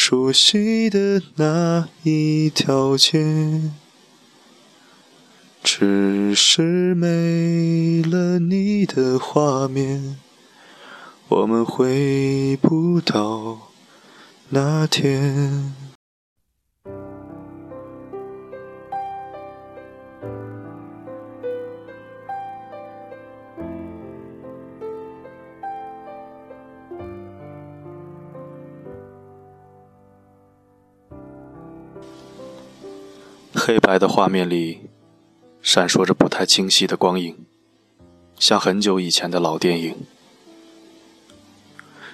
[0.00, 3.62] 熟悉的那一条街，
[5.60, 10.16] 只是没了你的画面，
[11.26, 13.72] 我们回不到
[14.50, 15.87] 那天。
[33.68, 34.88] 黑白的画面里，
[35.60, 37.36] 闪烁着不太清晰的光影，
[38.38, 39.94] 像很久以前的老电影。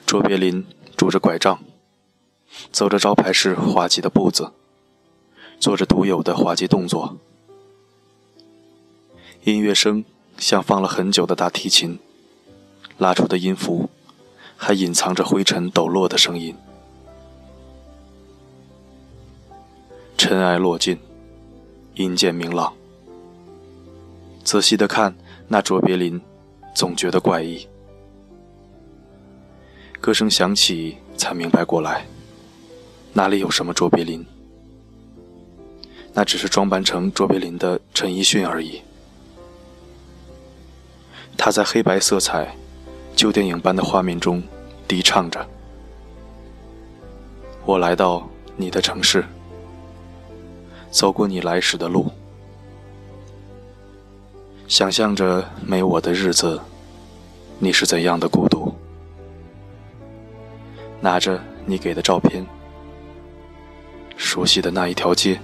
[0.04, 1.60] 卓别林拄着拐杖，
[2.72, 4.50] 走着招牌式滑稽的步子，
[5.60, 7.18] 做着独有的滑稽动作。
[9.44, 10.04] 音乐声
[10.36, 12.00] 像放了很久的大提琴，
[12.98, 13.88] 拉出的音符
[14.56, 16.56] 还隐藏着灰尘抖落的声音。
[20.18, 20.98] 尘埃落尽。
[21.94, 22.72] 阴间明朗，
[24.42, 25.14] 仔细的看
[25.46, 26.20] 那卓别林，
[26.74, 27.68] 总觉得怪异。
[30.00, 32.04] 歌声响起，才明白过来，
[33.12, 34.26] 哪里有什么卓别林？
[36.12, 38.82] 那只是装扮成卓别林的陈奕迅而已。
[41.36, 42.56] 他在黑白色彩、
[43.14, 44.42] 旧电影般的画面中
[44.88, 45.48] 低唱着
[47.64, 49.24] ：“我来到你的城市。”
[50.94, 52.08] 走过你来时的路，
[54.68, 56.60] 想象着没我的日子，
[57.58, 58.72] 你是怎样的孤独？
[61.00, 62.46] 拿着你给的照片，
[64.16, 65.36] 熟悉的那一条街，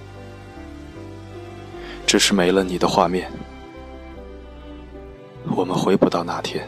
[2.07, 3.29] 只是没了你的画面，
[5.53, 6.65] 我们回不到那天。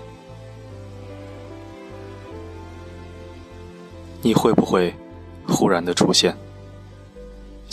[4.22, 4.94] 你会不会
[5.48, 6.36] 忽然的出现？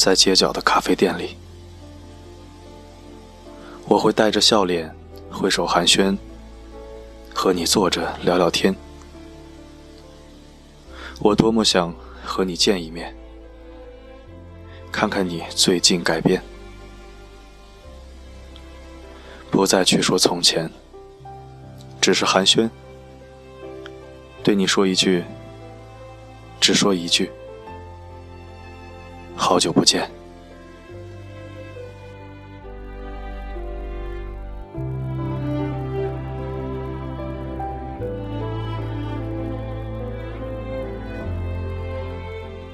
[0.03, 1.37] 在街角的咖啡店里，
[3.87, 4.91] 我会带着笑脸，
[5.31, 6.16] 挥手寒暄，
[7.34, 8.75] 和你坐着聊聊天。
[11.19, 11.94] 我多么想
[12.25, 13.15] 和你见一面，
[14.91, 16.43] 看看你最近改变，
[19.50, 20.71] 不再去说从前，
[22.00, 22.71] 只是寒暄，
[24.43, 25.22] 对你说一句，
[26.59, 27.31] 只说一句。
[29.50, 30.09] 好久不见，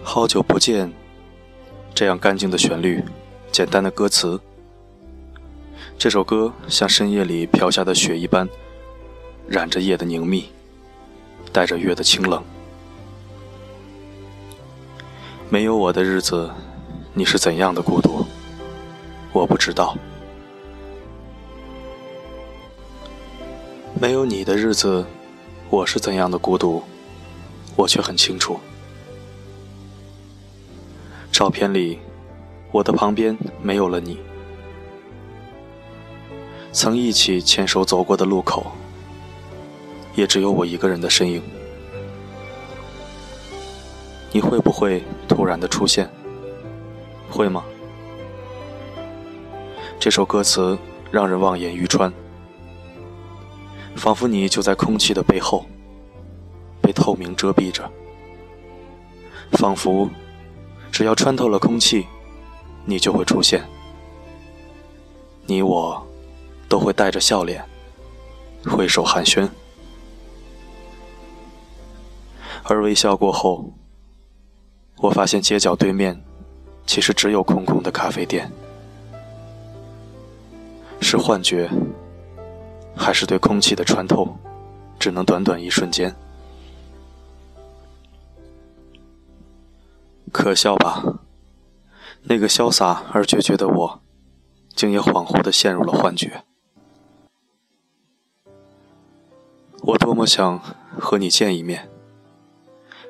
[0.03, 0.93] 好久不见，
[1.95, 3.03] 这样干净的旋律，
[3.51, 4.39] 简单的歌词。
[5.97, 8.47] 这首歌像深夜里飘下的雪一般，
[9.49, 10.51] 染着夜的凝密，
[11.51, 12.45] 带着月的清冷。
[15.49, 16.51] 没有我的日子，
[17.19, 18.27] 你是怎样的孤独？
[19.33, 19.97] 我不知道。
[23.99, 25.03] 没有你的日子，
[25.71, 26.83] 我是怎样的孤独？
[27.75, 28.61] 我却很清楚。
[31.33, 31.99] 照片里，
[32.71, 34.19] 我的旁边没有了你。
[36.71, 38.71] 曾一起牵手走过的路口，
[40.15, 41.43] 也只有我一个人的身影。
[44.33, 46.07] 你会不会突然的出现？
[47.31, 47.65] 会吗？
[49.99, 50.79] 这首歌词
[51.11, 52.13] 让人望眼欲穿，
[53.95, 55.67] 仿佛你就在空气的背后，
[56.81, 57.91] 被透明遮蔽着。
[59.53, 60.09] 仿佛
[60.91, 62.07] 只要穿透了空气，
[62.85, 63.65] 你就会出现。
[65.47, 66.05] 你我
[66.69, 67.65] 都会带着笑脸，
[68.65, 69.49] 挥手寒暄，
[72.65, 73.73] 而微笑过后。
[74.99, 76.21] 我发现街角对面，
[76.87, 78.51] 其实只有空空的咖啡店。
[81.01, 81.69] 是幻觉，
[82.97, 84.37] 还是对空气的穿透，
[84.99, 86.15] 只能短短一瞬间？
[90.33, 91.03] 可笑吧？
[92.23, 94.01] 那个潇洒而决绝的我，
[94.75, 96.45] 竟也恍惚的陷入了幻觉。
[99.83, 100.59] 我多么想
[100.99, 101.89] 和你见一面。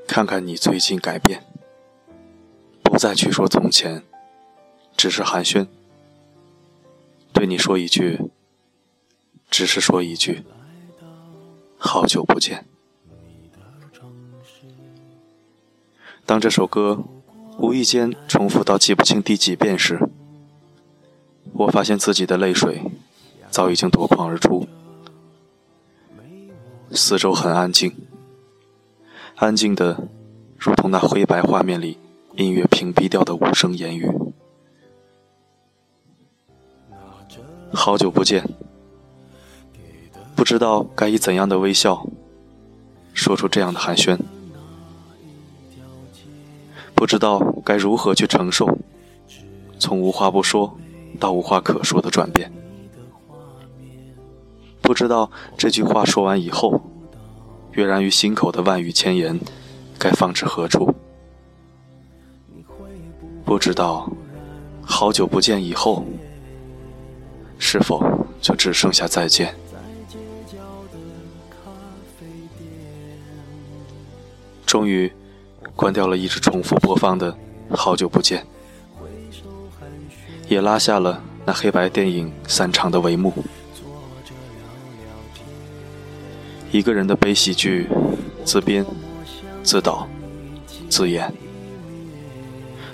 [0.07, 1.43] 看看你最近改变，
[2.97, 4.03] 不再去说从前，
[4.97, 5.67] 只是寒暄，
[7.31, 8.19] 对你说一句，
[9.51, 10.43] 只是说一句，
[11.77, 12.65] 好久不见。
[16.25, 17.05] 当这首歌
[17.59, 20.01] 无意间重复到记不清第几遍时，
[21.53, 22.81] 我发现自己的泪水
[23.51, 24.67] 早已经夺眶而出。
[26.93, 27.95] 四周很安静，
[29.35, 30.09] 安静的
[30.57, 31.99] 如同那灰白画面里
[32.37, 34.11] 音乐屏蔽掉的无声言语。
[37.73, 38.47] 好久不见，
[40.35, 42.07] 不知道该以怎样的微笑
[43.15, 44.19] 说出这样的寒暄，
[46.95, 48.69] 不知道该如何去承受
[49.79, 50.79] 从无话不说
[51.19, 52.53] 到无话可说的转变。
[54.83, 56.81] 不知道这句话说完以后，
[57.73, 59.41] 跃然于心口的万语千言，
[59.99, 60.95] 该放至何处？
[63.47, 64.11] 不知道
[64.83, 66.05] 好久不见以后，
[67.59, 68.05] 是否
[68.41, 69.55] 就只剩下再见？
[74.67, 75.11] 终于
[75.77, 77.33] 关掉了一直重复播放的
[77.77, 78.43] 《好久不见》，
[80.49, 83.33] 也拉下了那黑白电影散场的帷幕。
[86.73, 87.89] 一个人的悲喜剧，
[88.45, 88.85] 自编、
[89.63, 90.09] 自导、
[90.91, 91.33] 自演，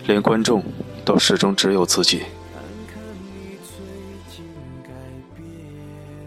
[0.07, 0.63] 连观众
[1.05, 2.23] 都始终只有自己。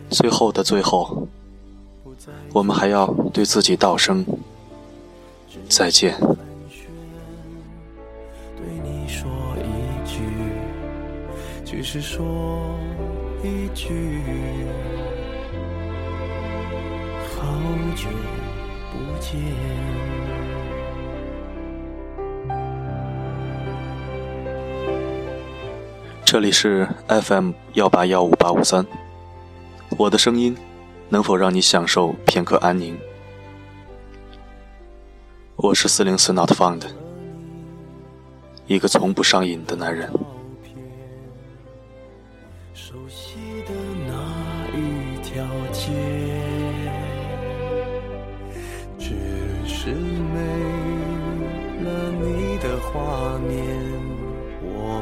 [0.09, 1.27] 最后的最后，
[2.53, 4.25] 我们还要对自己道声
[5.67, 6.17] 再见。
[8.55, 10.21] 对你说一句，
[11.65, 12.23] 只是说
[13.43, 14.23] 一句。
[17.35, 17.43] 好
[17.95, 18.07] 久
[18.91, 20.54] 不见。
[26.25, 28.83] 这里是 FM 幺八幺五八五三，
[29.95, 30.57] 我的声音
[31.07, 32.97] 能否让你享受片刻安宁？
[35.55, 36.81] 我是四零四 Not Found，
[38.65, 40.11] 一个从不上瘾的男人。
[42.73, 43.35] 熟悉
[43.67, 43.71] 的
[44.07, 45.91] 那一条街。
[49.87, 50.74] 是没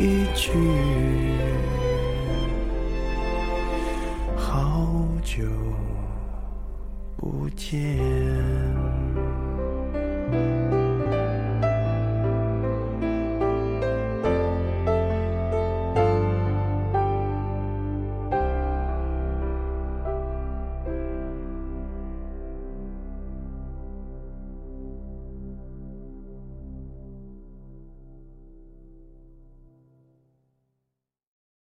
[0.00, 0.52] 一句，
[4.36, 4.86] 好
[5.24, 5.42] 久
[7.16, 7.98] 不见。